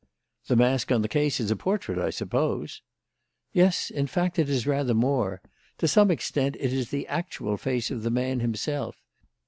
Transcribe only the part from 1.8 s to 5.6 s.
I suppose?" "Yes; in fact, it is rather more.